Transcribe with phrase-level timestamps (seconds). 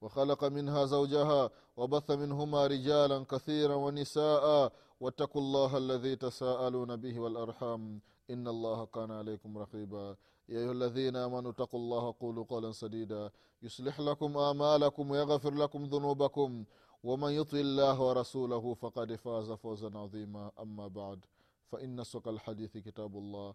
[0.00, 8.00] وخلق منها زوجها وبث منهما رجالا كثيرا ونساء واتقوا الله الذي تساءلون به والأرحام.
[8.30, 10.16] إن الله كان عليكم رقيبا.
[10.48, 13.30] يا أيها الذين آمنوا اتقوا الله قولوا قولا سديدا.
[13.62, 16.64] يصلح لكم آمالكم ويغفر لكم ذنوبكم.
[17.04, 20.50] ومن يطع الله ورسوله فقد فاز فوزا عظيما.
[20.60, 21.24] أما بعد
[21.72, 23.54] فإن سق الحديث كتاب الله.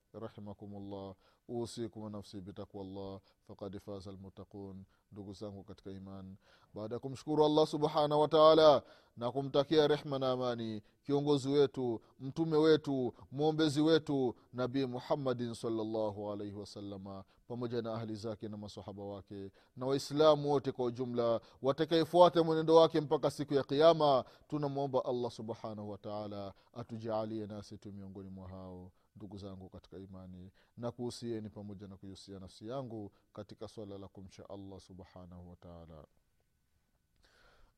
[0.13, 1.15] rahimakum llah
[1.47, 6.35] usikum wanafsi bitakwa llah fakad faza lmuttaqun ndugu zangu katika iman
[6.73, 8.83] baada ya kumshukuru allah subhanahu wataala
[9.17, 16.53] na kumtakia rehma na amani kiongozi wetu mtume wetu mwombezi wetu nabii muhammadin salllahu alaihi
[16.55, 22.75] wasalama pamoja na ahli zake na masahaba wake na waislamu wote kwa ujumla watakaefuata mwenendo
[22.75, 28.91] wake mpaka siku ya kiama tunamwomba allah subhanahu wataala atujaalie nasi tu miongoni mwa hao
[29.15, 34.49] ndugu zangu katika imani na kuhusieni pamoja na kuihusia nafsi yangu katika swala la kumcha
[34.49, 36.05] allah subhanahu wataala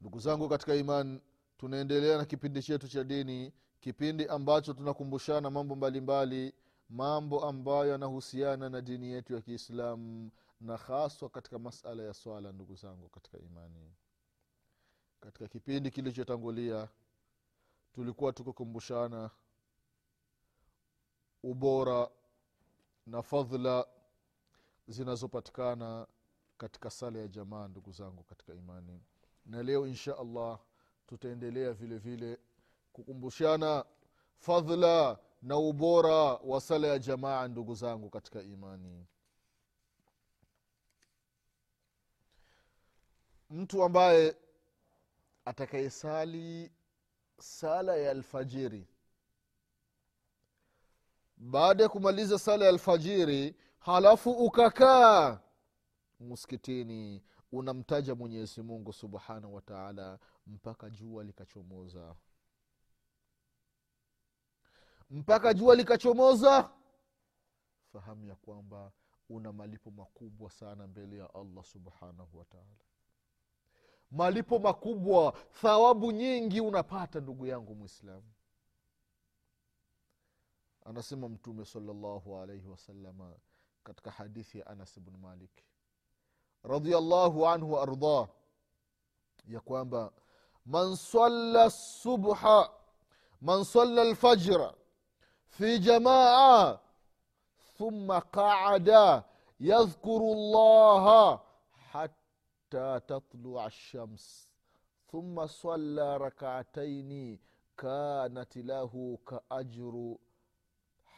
[0.02, 1.22] ndugu zangu katika imani
[1.57, 6.53] tunaendelea na kipindi chetu cha dini kipindi ambacho tunakumbushana mambo mbalimbali mbali,
[6.90, 10.31] mambo ambayo yanahusiana na dini yetu ya kiislamu
[10.62, 13.94] na haswa katika masala ya swala ndugu zangu katika imani.
[15.19, 16.90] Katika kipindi kilichotangulia
[17.94, 19.30] tulikuwa tukikumbushana
[21.44, 22.09] ubora
[23.06, 23.88] na fadhla
[24.88, 26.08] zinazopatikana
[26.58, 29.02] katika sala ya jamaa ndugu zangu katika imani.
[29.46, 30.59] Na leo insha allah
[31.08, 32.38] tutaendelea vile vile
[32.94, 33.86] kukumbushana
[34.38, 39.06] fadhla na ubora wa sala ya jamaa ndugu zangu katika imani.
[43.50, 44.36] Mtu ambaye
[45.46, 46.72] atakayesali
[47.40, 48.88] sala ya alfajiri
[51.38, 55.39] baada ya kumaliza sala ya alfajiri halafu ukakaa
[56.19, 62.16] msikitini unamtaja mwenyezi mungu subhanahu wataala mpaka jua likachomoza.
[65.09, 66.69] Mpaka jua likachomoza
[67.94, 68.91] fahamu ya kwamba
[69.29, 72.83] una malipo makubwa sana mbele ya allah subhanahu wataala
[74.11, 78.31] malipo makubwa thawabu nyingi unapata ndugu yangu mwislamu
[80.85, 83.33] anasema mtume salllahu alaihi wasalama
[83.83, 85.51] katika hadithi ya anas bnu malik.
[86.63, 88.27] Radiallahu anhu waardah
[89.47, 90.11] ya kwamba
[90.66, 92.69] man salla subha
[93.41, 94.73] man salla lfajra
[95.47, 96.79] fi jamaa
[97.77, 99.23] thumma qaada
[99.59, 101.39] yadhkuru llaha
[101.91, 104.50] hatta tatlua lshams
[105.11, 107.39] thumma salla rakataini
[107.75, 110.19] kanat lahu kaajru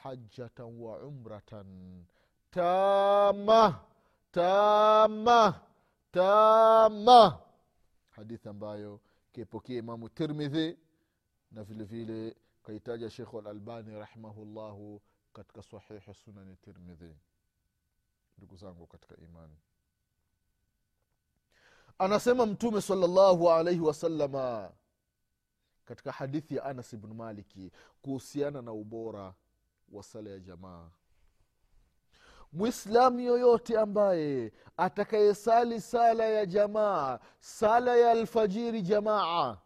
[0.06, 1.66] hajatan wa umratan.
[2.52, 3.82] Tama
[4.32, 5.62] tama
[6.12, 7.40] tama
[8.12, 9.02] hadithi ambayo
[9.34, 10.78] kaipokia imamu tirmidhi
[11.52, 15.02] na vile vile kaitaja shekhu alalbani rahimahullahu
[15.34, 17.16] katika sahihi sunani tirmidhi.
[18.38, 19.58] Ndugu zangu katika imani.
[21.98, 24.72] Anasema mtume salllahu alaihi wasalama
[25.86, 27.72] katika hadithi ya anas bnu maliki
[28.02, 29.34] kuhusiana na ubora
[29.92, 30.90] wa sala ya jamaa.
[32.54, 39.58] Mwislamu yoyote ambaye atakayesali sala ya jamaa sala ya alfajiri jamaa.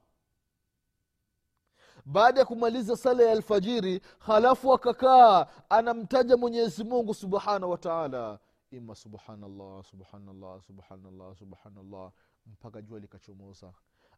[2.06, 8.40] Baada ya kumaliza sala ya alfajiri halafu akakaa anamtaja mwenyezi mungu subhanahu wataala
[8.72, 12.12] ima subhanallah subhanallah subhanallah subhanallah
[12.46, 13.74] mpaka jua likachomoza.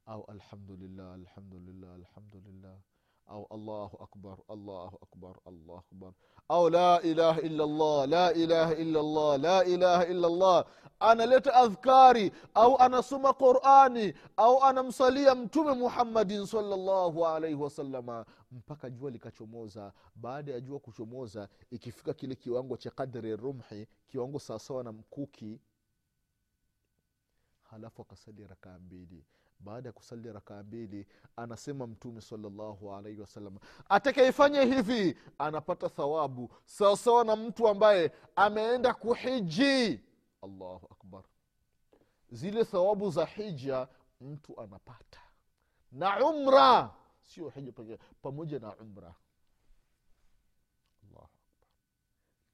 [0.06, 2.76] Au alhamdulillah alhamdulillah alhamdulillah
[3.28, 6.14] au allahu akbar allahu akbar allahu akbar.
[6.50, 10.66] Au la ilaha illallah la ilaha illallah la ilaha illallah.
[11.00, 19.94] Analeta adhkari au anasoma qurani au anamsalia mtume muhammadin salllahu alaihi wasalama mpaka jua likachomoza.
[20.16, 25.60] Baada ya jua kuchomoza ikifika kile kiwango cha kadri rumhi kiwango sawasawa na mkuki
[27.72, 29.26] halafu akasali rakaa mbili.
[29.60, 33.58] Baada ya kusali rakaa mbili anasema mtume salallahu alaihi wasallam
[33.90, 40.02] atakaifanya hivi anapata thawabu sawasawa na mtu ambaye ameenda kuhiji.
[40.42, 41.24] Allahu akbar.
[42.32, 43.88] Zile thawabu za hija
[44.22, 45.20] mtu anapata.
[45.92, 49.16] Na umra sio hija pekee pamoja na umra.
[51.04, 51.70] Allahu akbar.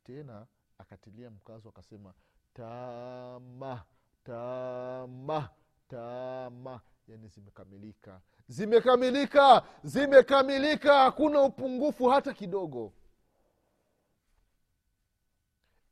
[0.04, 0.48] Tena
[0.78, 2.14] akatilia mkazo akasema
[2.54, 3.84] tama
[4.28, 5.50] tama
[5.88, 8.22] tama yani zimekamilika.
[8.48, 11.00] Zimekamilika zimekamilika.
[11.04, 12.94] Hakuna upungufu hata kidogo.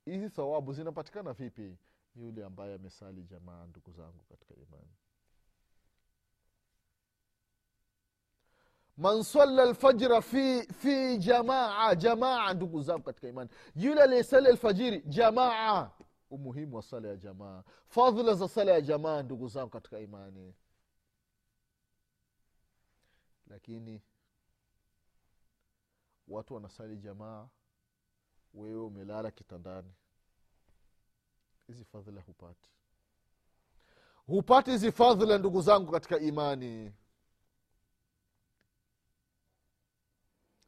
[0.05, 1.77] Hizi thawabu zinapatikana vipi?
[2.15, 4.91] Yule ambaye amesali jamaa ndugu zangu katika imani.
[8.97, 13.49] Man salla lfajra fi, fi jamaa jamaa ndugu zangu katika imani.
[13.75, 15.91] Yule aliyesali alfajiri jamaa
[16.29, 17.63] umuhimu wa sala ya jamaa.
[17.87, 20.53] Fadhila za sala ya jamaa ndugu zangu katika imani.
[23.47, 24.01] Lakini
[26.27, 27.49] watu wanasali jamaa
[28.53, 29.93] wewe umelala kitandani.
[31.67, 32.69] Hizi fadhila hupati.
[34.25, 36.93] Hupati hizi fadhila ndugu zangu katika imani.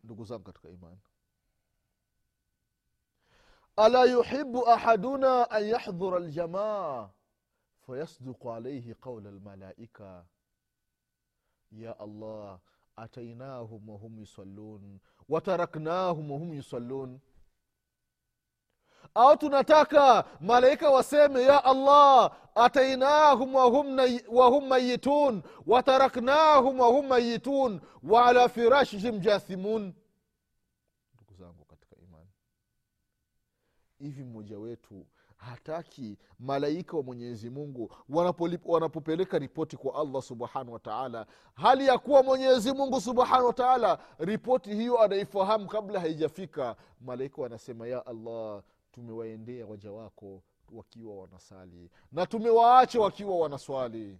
[0.04, 1.00] Ndugu zangu katika imani
[3.77, 7.09] ala yuhibu ahaduna an yahdhura ljamaa
[7.88, 10.25] fayasduqu alaihi qaula lmalaika
[11.71, 12.59] ya allah
[12.95, 17.19] atainahum wahum yusallun wataraknahum wahum yusallun
[19.15, 28.50] au tunataka malaika waseme ya allah atainahum wahum, nay- wahum mayitun wataraknahum wahum mayitun waala
[28.50, 29.94] firashihim jathimun
[31.13, 32.30] ndugu zangu katika imani
[33.99, 35.05] hivi mmoja wetu
[35.38, 37.91] hataki malaika wa mwenyezi mungu
[38.65, 45.01] wanapopeleka ripoti kwa allah subhanahu wataala hali ya kuwa mwenyezi mungu subhanahu wataala ripoti hiyo
[45.01, 46.75] anaifahamu kabla haijafika.
[47.01, 54.19] Malaika wanasema ya allah tumewaendea waja wako wakiwa wanasali na tumewaacha wakiwa wanaswali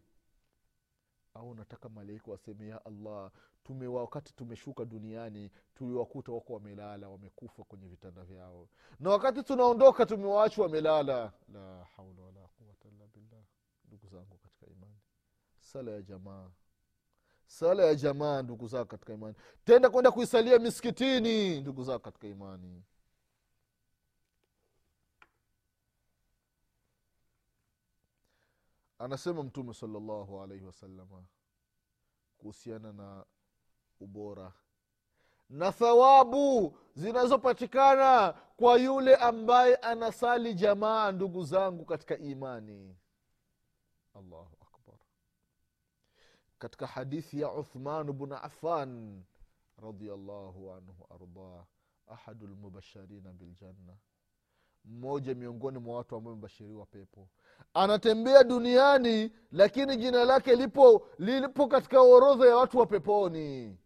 [1.38, 3.32] au nataka malaika waseme ya allah
[3.64, 8.68] tume wakati tumeshuka duniani tuliwakuta wako wamelala wamekufa kwenye vitanda vyao.
[9.00, 11.34] Na wakati tunaondoka tumewaachwa wamelala.
[11.54, 13.44] La haula wala quwata illa billah.
[13.86, 14.98] Ndugu zangu katika imani
[15.60, 16.50] sala ya jamaa
[17.48, 19.36] sala ya jamaa ndugu zako katika imani.
[19.66, 22.84] Tenda kwenda kuisalia miskitini ndugu zako katika imani
[29.00, 31.24] anasema mtume salllahu alaihi wasalama
[32.38, 33.26] kuhusiana na
[34.00, 34.54] ubora
[35.50, 42.98] na thawabu zinazopatikana kwa yule ambaye anasali jamaa ndugu zangu katika imani.
[44.14, 45.00] Allahu akbar.
[46.60, 49.24] Katika hadithi ya uthman bnu affan
[49.78, 51.66] radiallahu anhu ardah
[52.08, 53.98] ahadu lmubasharina biljanna
[54.86, 57.30] mmoja miongoni mwa watu ambao wamebashiriwa pepo
[57.74, 63.78] anatembea duniani lakini jina lake lipo lilipo katika orodha ya watu wa peponi.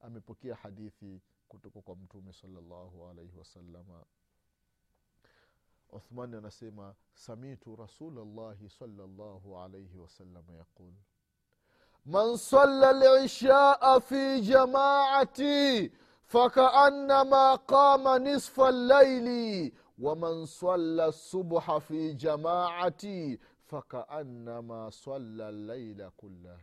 [0.00, 4.04] Amepokea hadithi kutoka kwa mtume salllahu alaihi wasalama
[5.92, 10.92] uthmani anasema samitu rasulllahi salllahu alaihi wasalama yaqul
[12.06, 24.90] man salla lishaa fi jamaati fakaannama qama nisfa llaili waman salla subha fi jamaati fakaannama
[24.92, 26.60] salla llaila kullah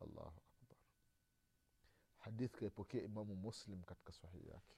[0.00, 0.78] allahu akbar.
[2.18, 4.74] Hadithi kaipokea imamu muslim katika sahihi yake.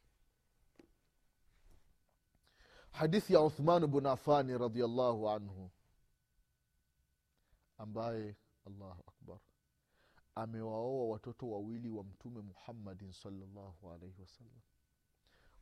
[2.90, 5.70] Hadithi ya uthman bnu afani radiallahu anhu
[7.78, 8.36] ambaye
[8.66, 9.38] allahu akbar
[10.34, 14.60] amewaoa watoto wawili wa mtume muhammadin salllahu alaihi wasallam.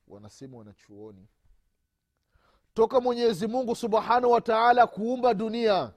[0.07, 1.29] Wanasema wanachuoni
[2.75, 5.93] toka mwenyezi mungu subhanahu wa taala kuumba dunia.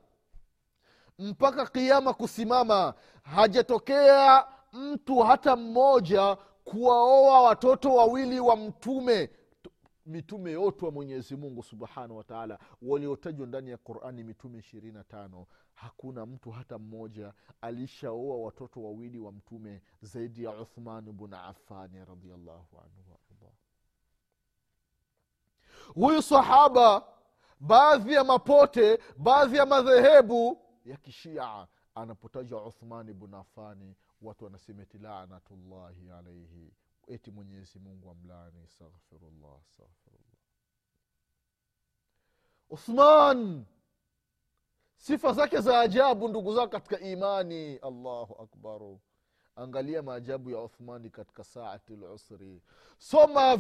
[1.20, 9.30] Mpaka kiama kusimama hajatokea mtu hata mmoja kuwaoa watoto wawili wa mtume.
[10.06, 15.48] Mitume yote wa mwenyezi mungu subhanahu wataala waliotajwa ndani ya qurani mitume ishirini na tano
[15.74, 22.77] hakuna mtu hata mmoja alishaoa watoto wawili wa mtume zaidi ya uthman bnu afani radiallahu
[22.77, 23.12] anhu
[25.94, 27.08] huyu sahaba
[27.60, 36.12] baadhi ya mapote baadhi ya madhehebu ya kishia anapotajwa uthmani bnu afani watu wanasemeti lanatullahi
[36.12, 36.74] alaihi
[37.08, 40.24] eti mwenyezi mungu amlani astaghfirullah astaghfirullah.
[42.70, 43.66] Uthman
[44.98, 49.00] sifa zake za ajabu ndugu zao katika imani allahu akbaru
[49.55, 52.62] angalia maajabu ya uthmani katika saati lusri
[52.98, 53.57] soma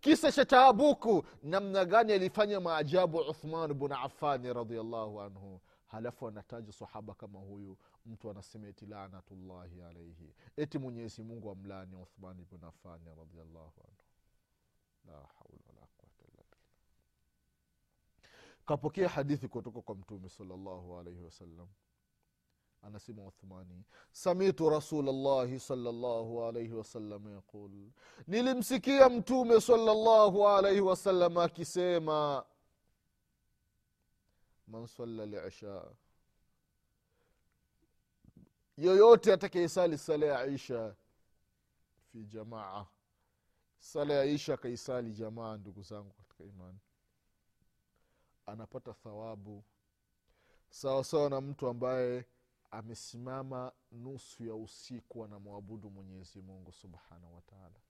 [0.00, 1.24] kisa cha taabuku.
[1.42, 5.60] Namna gani alifanya maajabu uthman bnu afani radiallahu anhu.
[5.86, 7.76] Halafu anataja sahaba kama huyu.
[8.06, 14.04] Mtu anasema eti lanatullahi alaihi eti mwenyezi mungu amlani uthmani bnu afani radiallahu anhu.
[15.06, 16.60] La haula wala quwata illa billah.
[18.66, 21.68] Kapokea hadithi kutoka kwa mtume salllahu alaihi wasallam
[22.82, 27.90] anasema uthmani samitu rasulllahi salllahu alaihi wasallam yaqul.
[28.26, 32.44] Nilimsikia mtume salllahu alaihi wasallam akisema
[34.66, 35.84] man salla lisha
[38.76, 40.94] yoyote atakeisali sala ya isha
[42.12, 42.86] fi jamaa
[43.78, 46.78] sala ya isha akaisali jamaa ndugu zangu katika imani
[48.46, 49.64] anapata thawabu.
[50.70, 52.24] Sawasawa na mtu ambaye
[52.70, 57.80] amesimama nusu ya usiku anamwabudu mwenyezi mungu subhanahu wataala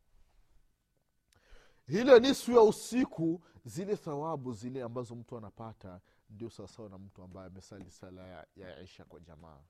[1.87, 7.47] ile nusu ya usiku zile thawabu zile ambazo mtu anapata ndio sawasawa na mtu ambaye
[7.47, 9.61] amesali sala ya, isha kwa jamaa.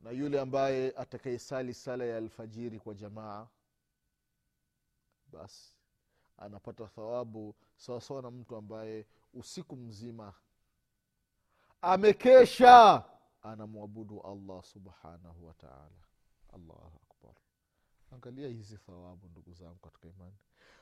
[0.00, 3.48] Na yule ambaye atakayesali sala ya alfajiri kwa jamaa
[5.32, 5.76] basi
[6.36, 10.34] anapata thawabu sawasawa na mtu ambaye usiku mzima
[11.82, 13.04] amekesha.
[13.42, 15.90] Anamwabudu allah subhanahu wataala
[16.54, 17.34] allahu akbar.
[18.12, 20.36] Angalia hizi thawabu ndugu zangu katika imani.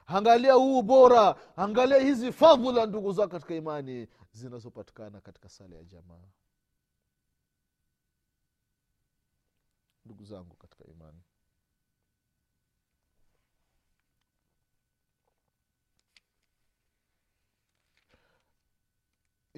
[0.06, 1.36] Angalia huu bora.
[1.56, 6.24] Angalia hizi fadhula ndugu zangu katika imani zinazopatikana katika sala ya jamaa.
[10.04, 11.20] Ndugu zangu katika imani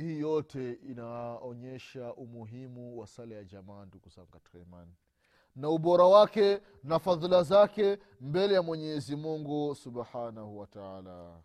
[0.01, 4.93] hii yote inaonyesha umuhimu wa sala ya jamaa ndugu zangu katika imani.
[5.57, 11.41] Na ubora wake na fadhila zake mbele ya mwenyezi mungu subhanahu wataala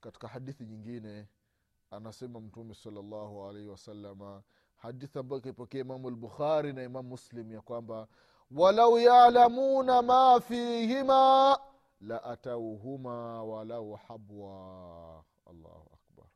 [0.00, 1.26] katika hadithi nyingine
[1.90, 4.42] anasema mtume salllahu alaihi wasalama
[4.76, 8.08] hadithi ambayo ikaipokea imamu lbukhari na imamu muslim ya kwamba
[8.50, 11.58] walau yalamuna ma fihima
[12.02, 16.26] la atauhuma walau habwa allahu akbar.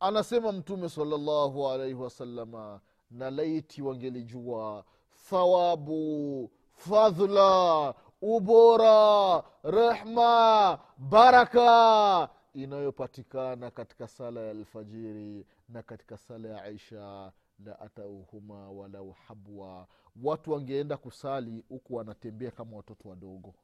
[0.00, 4.84] Anasema mtume salllahu alaihi wasalama na laiti wangelijua
[5.30, 17.32] thawabu fadhla ubora rehma baraka inayopatikana katika sala ya alfajiri na katika sala ya isha
[17.64, 19.88] la atauhuma walau habwa
[20.22, 23.54] watu wangeenda kusali huku wanatembea kama watoto wadogo.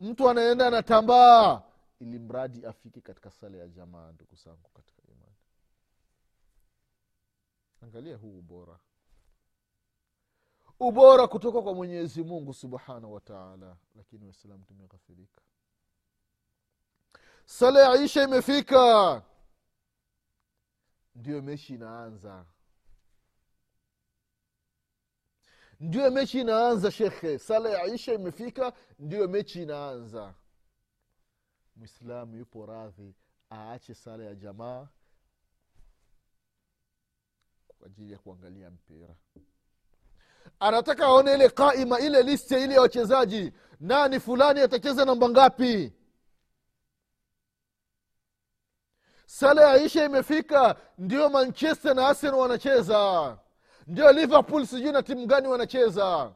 [0.00, 1.62] Mtu anaenda anatambaa
[2.00, 5.34] ili mradi afike katika sala ya jamaa ndugu zangu katika imani.
[7.82, 8.78] Angalia huu ubora.
[10.80, 15.42] Ubora kutoka kwa mwenyezi mungu subhanahu wataala lakini waislamu tumeghafirika
[17.44, 19.22] sala ya isha imefika.
[21.14, 22.44] Ndiyo mechi inaanza
[25.80, 27.38] ndiyo mechi inaanza shekhe.
[27.38, 30.34] Sala ya isha imefika ndiyo mechi inaanza.
[31.76, 33.14] Mwislamu yupo radhi
[33.52, 34.88] aache sala ya jamaa
[37.78, 39.14] kwa ajili ya kuangalia mpira.
[40.60, 43.52] Anataka aone ile qaima ile liste ile ya wachezaji.
[43.80, 45.92] Nani fulani atacheza namba ngapi?
[49.26, 53.38] Sala ya isha imefika ndio manchester na arsenal wanacheza
[53.90, 56.34] ndio liverpool sijui na timu gani wanacheza.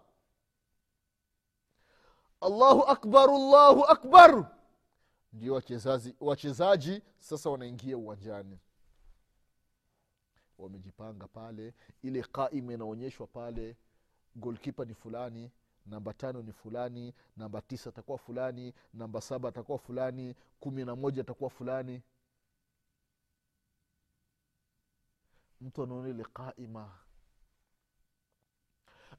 [2.41, 4.51] Allahu akbar allahu akbar.
[5.33, 5.63] Ndio
[6.21, 8.59] wachezaji sasa wanaingia uwanjani.
[10.59, 13.77] Wamejipanga pale ile kaima inaonyeshwa pale
[14.37, 15.51] golkipa ni fulani
[15.87, 21.21] namba tano ni fulani namba tisa atakuwa fulani namba saba atakuwa fulani kumi na moja
[21.23, 22.03] atakuwa fulani.
[25.61, 27.04] Mtu anaona ile kaima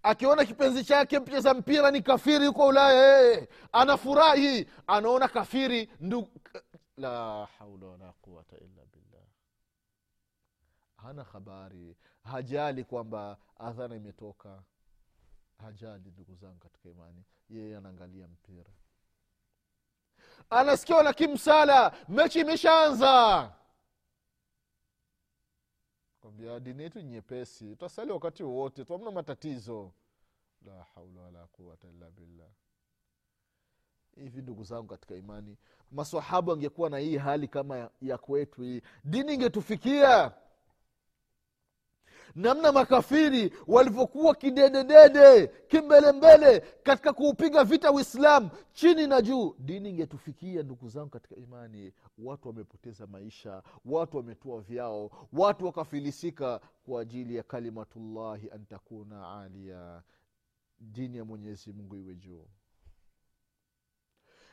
[0.06, 4.68] akiona kipenzi chake mcheza mpira ni kafiri huko ulaya hey, anafurahi.
[4.88, 6.28] Anaona kafiri ndu
[6.98, 9.24] la haula wala quwata illa billah.
[10.98, 14.64] Hana habari hajali kwamba adhana imetoka.
[15.58, 17.24] Hajali ndugu zangu katika imani.
[17.50, 18.72] Yeye anaangalia mpira.
[20.50, 23.52] Anasikia na kimsala mechi imeshaanza
[26.26, 27.70] kwambia dini yetu nyepesi.
[27.72, 29.92] Utasali wakati wowote twamna matatizo.
[30.66, 32.48] La haula wala quwata illa billah.
[34.16, 35.58] Hivi ndugu zangu katika imani
[35.92, 40.32] masahabu angekuwa na hii hali kama ya, ya kwetu hii dini ingetufikia
[42.36, 49.56] namna makafiri walivyokuwa kidededede kimbelembele katika kuupiga vita uislamu chini na juu.
[49.60, 51.94] Dini ingetufikia ndugu zangu katika imani.
[52.18, 60.04] Watu wamepoteza maisha watu wametua vyao watu wakafilisika kwa ajili ya kalimatullahi an takuna alia.
[60.80, 62.46] Dini ya mwenyezi mungu iwe juu.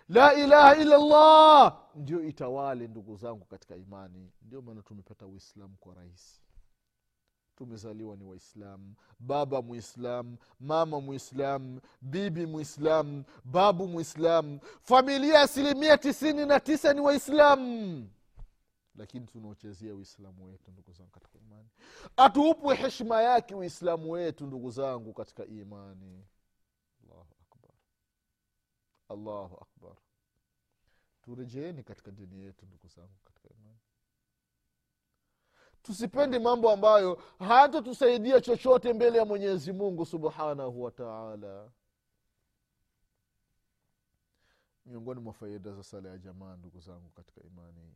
[0.09, 4.33] La ilaha illa llah ndio itawale ndugu zangu katika imani.
[4.43, 6.42] Ndio maana tumepata uislamu kwa rahisi
[7.63, 16.61] tumezaliwa ni waislamu baba mwislamu mama mwislamu bibi mwislamu babu mwislamu familia asilimia tisini na
[16.61, 18.11] tisa ni waislamu.
[18.95, 21.69] Lakini tunaochezea uislamu wetu ndugu zangu katika imani.
[22.17, 26.25] Atuupwe heshima yake uislamu wetu ndugu zangu katika imani.
[27.05, 27.71] Allahu akbar.
[29.09, 29.97] Allahu akbar.
[31.23, 33.72] Turejeeni katika dini yetu ndugu zangu katika imani
[35.83, 41.71] tusipende mambo ambayo hatatusaidia chochote mbele ya mwenyezi mungu subhanahu wataala
[44.87, 47.95] miongoni mwa faida za sala ya jamaa ndugu zangu katika imani.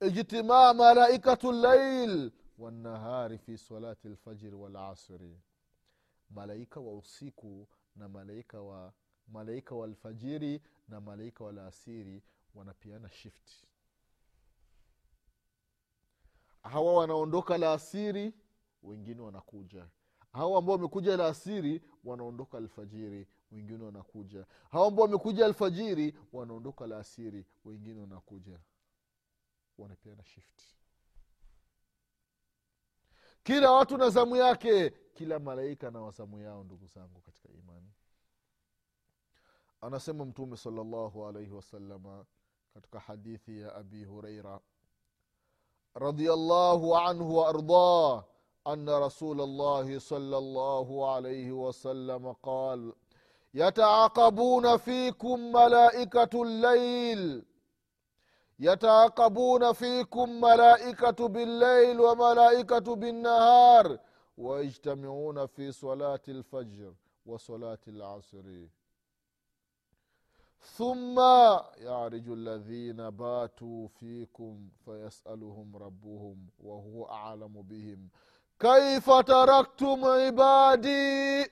[0.00, 5.40] Ijtimaa malaikatu llail wannahari fi salati lfajiri walasri
[6.30, 8.92] malaika wa usiku na malaika wa
[9.28, 12.22] malaika wa alfajiri na malaika wa alasiri
[12.54, 13.68] wanapiana shifti
[16.62, 18.32] hawa wanaondoka la asiri
[18.82, 19.86] wengine wanakuja.
[20.32, 24.46] Hawa ambao wamekuja la asiri wanaondoka alfajiri wengine wanakuja.
[24.70, 28.58] Hawa ambao wamekuja alfajiri wanaondoka la asiri wengine wanakuja.
[29.78, 30.76] Wanapeana shifti
[33.42, 34.90] kila watu na zamu yake.
[35.14, 37.92] Kila malaika na wazamu yao ndugu zangu katika imani.
[39.80, 42.24] Anasema mtume salllahu alaihi wasalama
[42.74, 44.60] katika hadithi ya abi hureira
[45.96, 48.24] رضي الله عنه وأرضاه
[48.66, 52.92] أن رسول الله صلى الله عليه وسلم قال
[53.54, 57.44] يتعاقبون فيكم ملائكة الليل.
[58.58, 63.98] يتعاقبون فيكم ملائكة بالليل وملائكة بالنهار.
[64.38, 66.94] ويجتمعون في صلاة الفجر
[67.26, 68.66] وصلاة العصر.
[70.62, 71.18] ثم
[71.76, 78.08] يعرج الذين باتوا فيكم فيسألهم ربهم وهو أعلم بهم.
[78.58, 81.50] كيف تركتم عبادي؟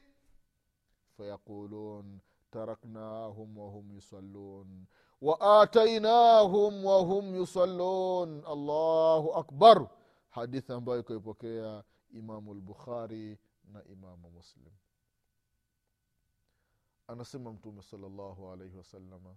[1.16, 2.18] فيقولون
[2.52, 4.84] تركناهم وهم يصلون
[5.20, 8.46] وآتيناهم وهم يصلون.
[8.46, 9.88] الله أكبر.
[10.30, 13.38] حديث ambayo ikaipokea imamu lbukhari
[13.72, 14.72] na imamu muslim
[17.10, 19.36] anasema mtume salllahu alaihi wasalama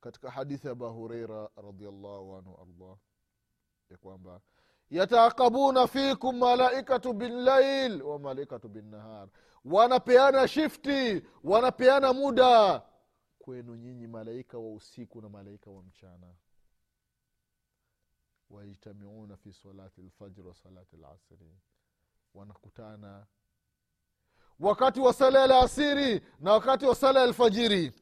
[0.00, 2.96] katika hadithi ya abahureira radiallahu anhu ardah
[3.90, 4.40] ya kwamba
[4.90, 9.28] yataakabuna fikum malaikatu billail wa malaikatu binnahar
[9.64, 12.82] wanapeana shifti wanapeana muda
[13.38, 16.34] kwenu nyinyi malaika wa usiku na malaika wa mchana.
[18.50, 21.56] Wayajtamiuna fi salati lfajri wa salati lasri
[22.34, 23.26] wanakutana
[24.60, 27.92] wakati wa sala ya alasiri na wakati wa sala ya alfajiri.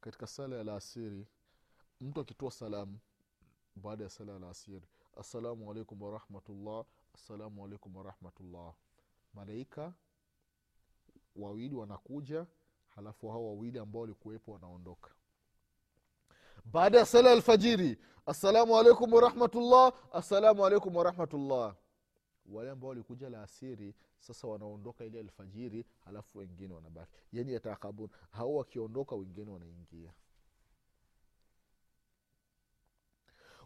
[0.00, 1.26] Katika sala ya alasiri
[2.00, 2.98] mtu akitoa salamu
[3.76, 8.74] baada ya sala ya alasiri assalamu alaikum warahmatullah assalamu alaikum warahmatullah
[9.34, 9.92] malaika
[11.36, 12.46] wawili wanakuja
[12.88, 15.10] halafu hao wawili ambao walikuwepo wanaondoka.
[16.64, 21.74] Baada ya sala alfajiri assalamu alaikum warahmatullah assalamu alaikum warahmatullah
[22.52, 27.12] wale ambao walikuja la asiri sasa wanaondoka ile alfajiri halafu wengine wanabaki.
[27.32, 30.12] Yani yatakabun hao wakiondoka wengine wanaingia.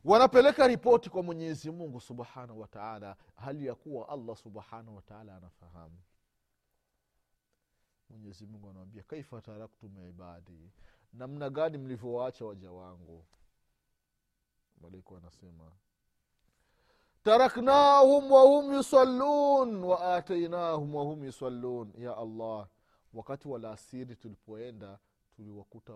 [0.05, 5.99] Wanapeleka ripoti kwa mwenyezi mungu subhanahu wataala hali ya kuwa allah subhanahu wataala anafahamu.
[8.11, 10.70] Mwenyezi mungu anawambia kaifa taraktum ibadi?
[11.12, 13.27] Namna gani mlivyowaacha waja wangu?
[14.81, 15.72] Malaika wanasema
[17.26, 21.92] taraknahum wahum yusallun waatainahum wahum yusallun.
[21.98, 22.68] Ya allah
[23.12, 24.98] wakati wa lasiri tulipoenda
[25.36, 25.92] tuliwakuta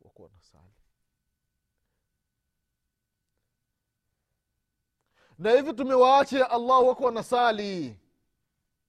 [0.00, 0.74] wako wanasali
[5.38, 8.00] na hivi tumewaache allah wako wanasali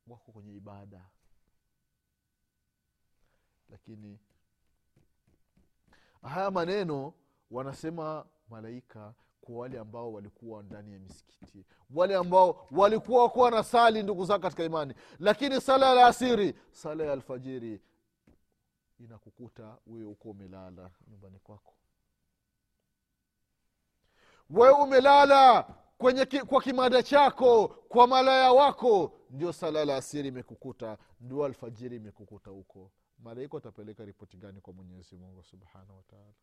[0.07, 1.01] wako kwenye ibada.
[3.69, 4.19] Lakini
[6.21, 7.13] haya maneno
[7.51, 9.13] wanasema malaika
[9.47, 11.65] kwa wale ambao walikuwa ndani ya misikiti.
[11.93, 14.93] Wale ambao walikuwa wakuwa na sali ndugu zao katika imani.
[15.19, 17.81] Lakini sala ya asiri sala ya alfajiri
[18.99, 21.73] inakukuta wewe uko umelala nyumbani kwako.
[24.49, 25.63] Wewe umelala
[25.97, 31.95] kwenye ki, kwa kimada chako kwa malaya wako ndio sala la asiri imekukuta ndio alfajiri
[31.95, 32.91] imekukuta huko.
[33.19, 36.33] Malaika atapeleka ripoti gani kwa mwenyezi mungu subhanahu wataala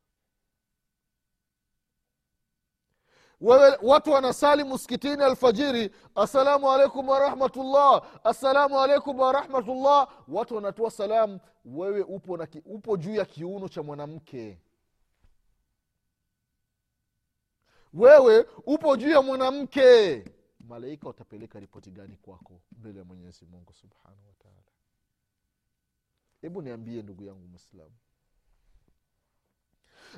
[3.40, 12.02] wewe watu wanasali msikitini alfajiri assalamu alaikum warahmatullah assalamu alaikum warahmatullah watu wanatoa salamu wewe
[12.02, 14.58] upo, na, upo juu ya kiuno cha mwanamke.
[17.94, 20.24] Wewe upo juu ya mwanamke.
[20.60, 24.62] Malaika watapeleka ripoti gani kwako mbele ya mwenyezi mungu subhanahu wataala
[26.40, 27.94] hebu niambie ndugu yangu mwislamu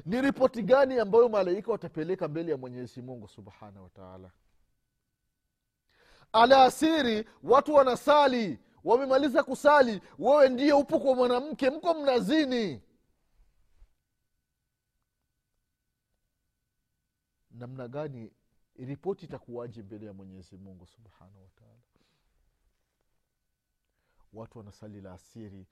[0.04, 4.30] ni ripoti gani ambayo malaika watapeleka mbele ya mwenyezi mungu subhanahu wataala
[6.32, 12.82] alaasiri watu wanasali wamemaliza kusali wewe ndiye upo kwa mwanamke mko mnazini.
[17.50, 18.32] Namna gani
[18.76, 21.80] ripoti itakuwaje mbele ya mwenyezi mungu subhanahu wataala
[24.32, 25.66] watu wanasali la asiri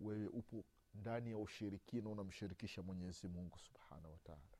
[0.00, 4.56] wewe upo ndani ya ushirikina unamshirikisha mwenyezi mungu subhanahu wataala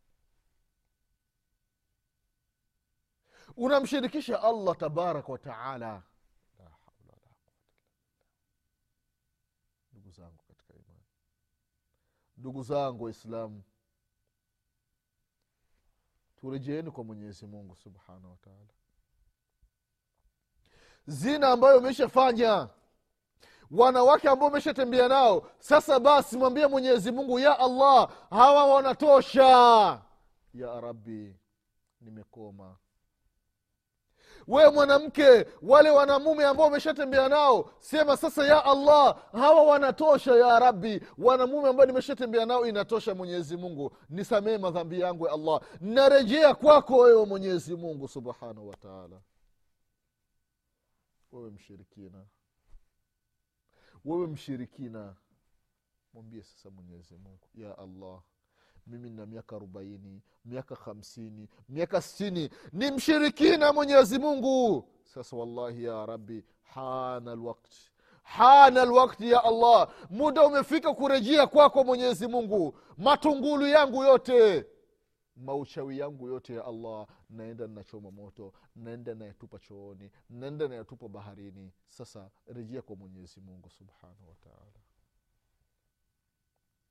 [3.57, 6.03] unamshirikisha allah tabaraka wataala
[9.93, 11.05] ndugu zangu katika imani.
[12.37, 13.63] Ndugu zangu waislamu.
[16.37, 18.69] Turejeeni kwa mwenyezi mungu subhanahu wataala
[21.07, 22.69] zina ambayo umeshafanya
[23.71, 30.01] wanawake ambao umeshatembea nao sasa basi mwambie mwenyezi mungu ya allah hawa wanatosha.
[30.55, 31.37] Ya rabbi
[32.01, 32.77] nimekoma.
[34.49, 41.01] Wewe mwanamke wale wanamume ambao umeshatembea nao sema sasa ya allah hawa wanatosha ya rabbi.
[41.19, 43.97] Wanamume ambao nimeshatembea nao inatosha mwenyezi mungu.
[44.09, 45.61] Nisamee madhambi yangu ya allah.
[45.81, 49.21] Narejea kwako wewe mwenyezi mungu subhanahu wataala
[51.33, 52.25] wewe mshirikina
[54.07, 55.15] wewe mshirikina
[56.15, 57.49] mwambie sasa mwenyezi mungu.
[57.55, 58.21] Ya allah
[58.87, 62.51] mimi nina miaka arobaini miaka hamsini miaka sitini.
[62.73, 64.89] Ni mshirikina mwenyezi mungu.
[65.05, 67.93] Sasa wallahi ya rabbi hana lwakti.
[68.23, 69.89] Hana lwakti ya allah.
[70.11, 72.79] Muda umefika kurejea kwako mwenyezi mungu.
[72.99, 74.67] Matungulu yangu yote
[75.37, 81.73] mauchawi yangu yote ya allah naenda nachoma moto naenda nayatupa chooni naenda nayatupa baharini.
[81.89, 84.81] Sasa rejea kwa mwenyezi mungu subhanahu wataala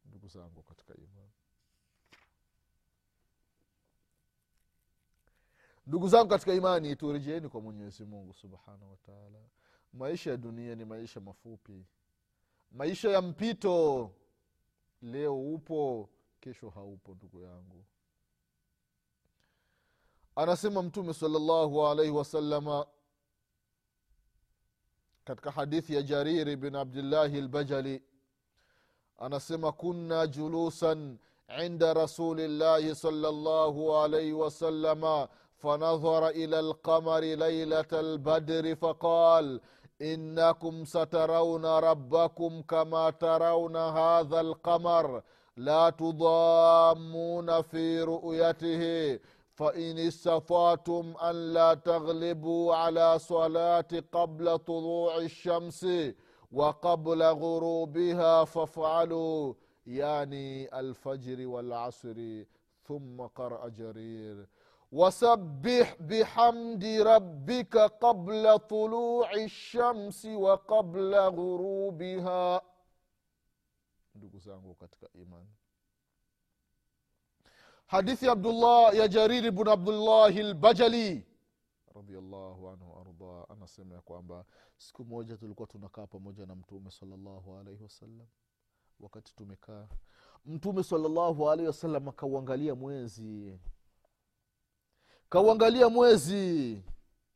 [0.05, 1.31] ndugu zangu katika imani.
[5.87, 9.39] Ndugu zangu katika imani turejeeni kwa mwenyezi mungu subhanahu wataala
[9.93, 11.85] maisha ya dunia ni maisha mafupi.
[12.71, 14.11] Maisha ya mpito
[15.01, 17.85] leo upo kesho haupo ndugu yangu
[20.35, 22.85] anasema mtume salllahu alaihi wasalama
[25.25, 28.03] katika hadithi ya jariri bin abdillahi lbajali
[29.17, 31.17] anasema kunna julusan
[31.65, 35.27] inda rasulillahi salllahu alaihi wasalama
[35.63, 39.61] فنظر إلى القمر ليله البدر فقال
[40.01, 45.23] انكم سترون ربكم كما ترون هذا القمر
[45.57, 48.83] لا تضامون في رؤيته
[49.54, 55.86] فان استطعتم ان لا تغلبوا على صلاه قبل طلوع الشمس
[56.52, 59.54] وقبل غروبها فافعلوا
[59.86, 62.44] يعني الفجر والعصر
[62.82, 64.46] ثم قرأ جرير
[64.92, 72.60] وسبح بحمد ربك قبل طلوع الشمس وقبل غروبها
[74.14, 75.48] ndugu zangu katika imani
[77.95, 81.25] hadithi abdullah ya jariri bn abdullahi lbajali
[81.95, 84.45] radiallahu anhu arda anasema ya kwamba
[84.77, 88.27] siku moja tulikuwa tunakaa pamoja na mtume salllahu alaihi wasallam
[88.99, 89.87] wakati tumekaa
[90.45, 93.59] mtume salllahu alaihi wasallam akauangalia mwezi.
[95.29, 96.83] Kauangalia mwezi.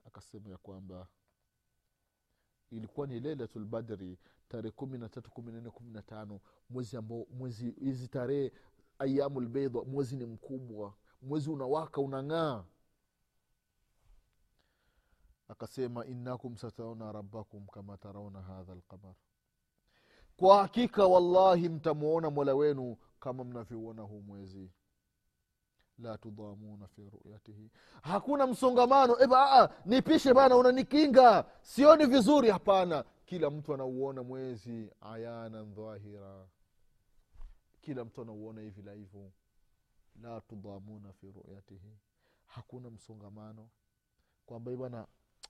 [0.06, 1.08] Akasema ya kwamba
[2.72, 4.18] ilikuwa ni leilatulbadri
[4.50, 8.52] tarehe kumi na tatu kumi na nne kumi na tano mwezi ambao mwezi hizi tarehe
[9.00, 10.94] ayamu lbeidha mwezi ni mkubwa.
[11.22, 12.64] Mwezi unawaka unang'aa.
[15.48, 19.14] Akasema innakum satarauna rabbakum kama tarauna hadha lqamar
[20.38, 24.72] kwa hakika wallahi mtamwona mola wenu kama mnavyouona huu mwezi.
[25.98, 27.72] La tudhamuna fi ruyatihi.
[28.02, 29.20] Hakuna msongamano.
[29.22, 31.46] Eba nipishe bana unanikinga.
[31.62, 32.50] Sioni vizuri.
[32.50, 33.06] Hapana.
[33.26, 36.48] Kila mtu anauona mwezi ayanan dhahira
[37.90, 39.32] kila mtu anauona hivi la hivyo.
[40.22, 41.98] La tudhamuna fi ruyatihi.
[42.46, 43.70] Hakuna msongamano.
[44.46, 45.08] Kwamba bana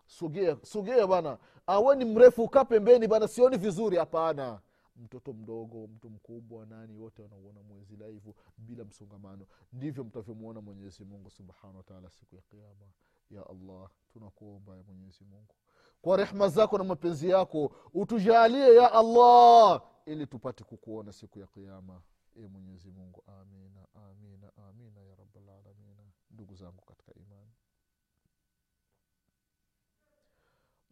[0.07, 3.97] sogea sogea bana awe ni mrefu ukaa pembeni bana sioni vizuri.
[3.97, 4.61] Hapana.
[4.95, 9.45] Mtoto mdogo mtu mkubwa nani wote wanauona mwezi laivu bila msongamano.
[9.73, 12.85] Ndivyo mtavyomwona mwenyezi mungu subhanahu wataala siku ya kiama
[13.31, 15.55] ya allah tunakuomba ya mwenyezi mungu.
[16.01, 22.01] Kwa rehma zako na mapenzi yako utujalie ya allah ili tupate kukuona siku ya kiama
[22.35, 27.51] e mwenyezi mungu amina amina amina ya rabalalamina ndugu zangu katika imani.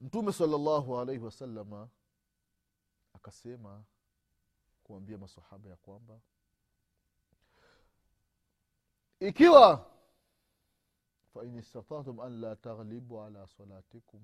[0.02, 1.90] Mtume salllahu alaihi wasalama
[3.14, 3.84] akasema
[4.84, 6.20] kuambia masahaba ya kwamba
[9.20, 9.92] ikiwa
[11.34, 14.22] fain istatatum an la taghlibu ala salatikum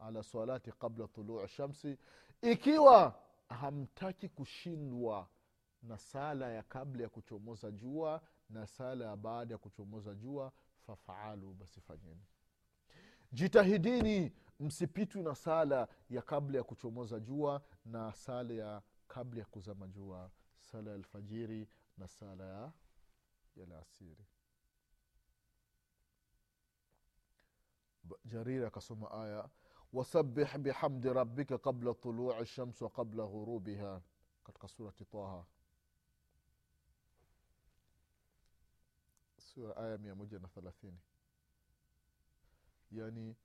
[0.00, 1.98] ala salati qabla tului shamsi
[2.42, 5.28] ikiwa hamtaki kushindwa
[5.82, 10.52] na sala ya kabla ya kuchomoza jua na sala ya baada ya kuchomoza jua
[10.86, 12.22] fafaalu basi fanyeni.
[13.32, 19.88] Jitahidini msipitwi na sala ya kabla ya kuchomoza jua na sala ya kabla ya kuzama
[19.88, 21.68] jua sala ya alfajiri
[21.98, 22.72] na sala ya
[23.56, 24.24] yalasiri
[28.24, 29.48] jariri akasoma aya
[29.92, 34.00] wasabih bihamdi rabbika qabla tului shams wa qabla ghurubiha
[34.44, 35.44] katika surati taha
[39.54, 40.98] sura aya mia moja na thelathini.
[42.90, 43.36] Yani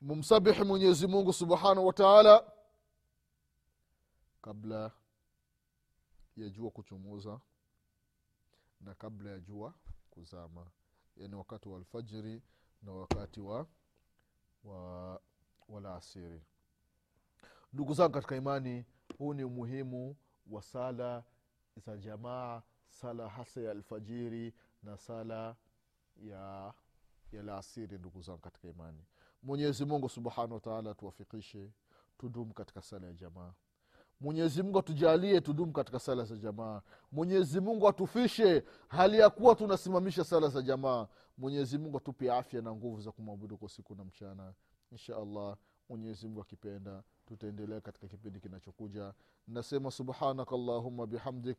[0.00, 2.52] mumsabihi mwenyezi mungu subhanahu wataala
[4.42, 4.92] kabla
[6.36, 7.40] ya jua kuchomoza
[8.80, 9.74] na kabla ya jua
[10.10, 10.70] kuzama.
[11.16, 12.42] Yani wakati wa alfajiri
[12.82, 13.66] na wakati wa
[14.64, 15.20] wa
[15.68, 16.42] walaasiri
[17.72, 18.84] ndugu zangu katika imani
[19.18, 21.24] huu ni umuhimu wa sala
[21.76, 22.62] za jamaa
[22.94, 25.56] sala hasa ya alfajiri na sala
[26.16, 26.74] ya
[27.32, 29.04] ya laasiri ndugu zangu katika imani.
[29.42, 31.70] Mwenyezi mungu subhanahu wataala atuwafikishe
[32.18, 33.52] tudumu katika sala ya jamaa.
[34.20, 36.82] Mwenyezi mungu atujalie tudumu katika sala za jamaa.
[37.12, 41.08] Mwenyezi mungu atufishe hali ya kuwa tunasimamisha sala za jamaa.
[41.38, 44.54] Mwenyezi mungu atupe afya na nguvu za kumwabudu kwa siku na mchana.
[44.92, 45.56] Insha allah
[45.88, 49.14] mwenyezi mungu akipenda tutaendelea katika kipindi kinachokuja.
[49.48, 51.58] Nasema subhanaka allahuma bihamdik